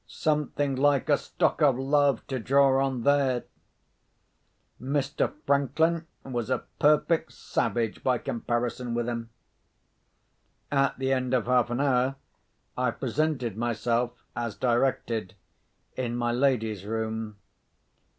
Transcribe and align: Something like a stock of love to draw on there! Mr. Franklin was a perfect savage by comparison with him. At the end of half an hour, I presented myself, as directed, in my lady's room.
Something 0.07 0.75
like 0.75 1.09
a 1.09 1.15
stock 1.19 1.61
of 1.61 1.77
love 1.77 2.25
to 2.25 2.39
draw 2.39 2.83
on 2.83 3.03
there! 3.03 3.43
Mr. 4.81 5.31
Franklin 5.45 6.07
was 6.23 6.49
a 6.49 6.63
perfect 6.79 7.33
savage 7.33 8.01
by 8.03 8.17
comparison 8.17 8.95
with 8.95 9.07
him. 9.07 9.29
At 10.71 10.97
the 10.97 11.13
end 11.13 11.35
of 11.35 11.45
half 11.45 11.69
an 11.69 11.81
hour, 11.81 12.15
I 12.75 12.89
presented 12.89 13.55
myself, 13.57 14.13
as 14.35 14.55
directed, 14.55 15.35
in 15.95 16.15
my 16.15 16.31
lady's 16.31 16.83
room. 16.83 17.37